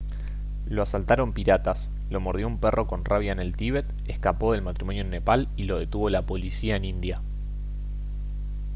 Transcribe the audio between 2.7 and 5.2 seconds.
con rabia en el tíbet escapó del matrimonio en